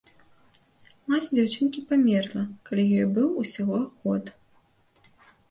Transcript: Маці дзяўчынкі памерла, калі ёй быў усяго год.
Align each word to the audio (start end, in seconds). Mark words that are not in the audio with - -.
Маці 1.13 1.29
дзяўчынкі 1.37 1.83
памерла, 1.91 2.43
калі 2.71 2.83
ёй 3.03 3.07
быў 3.19 3.27
усяго 3.45 3.77
год. 4.03 4.35